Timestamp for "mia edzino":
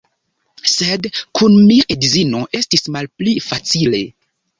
1.71-2.39